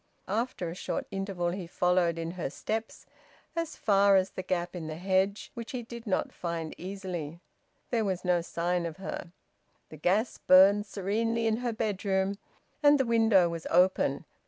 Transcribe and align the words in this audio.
After 0.27 0.67
a 0.67 0.73
short 0.73 1.05
interval 1.11 1.49
he 1.51 1.67
followed 1.67 2.17
in 2.17 2.31
her 2.31 2.49
steps 2.49 3.05
as 3.55 3.75
far 3.75 4.15
as 4.15 4.31
the 4.31 4.41
gap 4.41 4.75
in 4.75 4.87
the 4.87 4.95
hedge, 4.97 5.51
which 5.53 5.73
he 5.73 5.83
did 5.83 6.07
not 6.07 6.33
find 6.33 6.73
easily. 6.75 7.39
There 7.91 8.03
was 8.03 8.25
no 8.25 8.41
sign 8.41 8.87
of 8.87 8.97
her. 8.97 9.31
The 9.89 9.97
gas 9.97 10.39
burned 10.39 10.87
serenely 10.87 11.45
in 11.45 11.57
her 11.57 11.71
bedroom, 11.71 12.39
and 12.81 12.99
the 12.99 13.05
window 13.05 13.47
was 13.47 13.67
open. 13.69 14.25